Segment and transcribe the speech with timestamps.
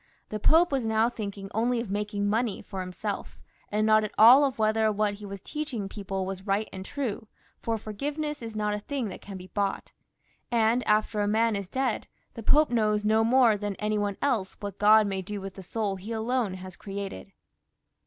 [0.29, 3.37] The Pope was now thinking only of making money for himself^
[3.71, 7.27] and not at ^ of whether what he was teaching people was right and true,
[7.59, 9.91] for forgiveness' is not a thing that can be bought;
[10.49, 14.57] and after a man is deapl, the Pope knows no more than any one else
[14.59, 17.31] what God may do with the soul He alone has created.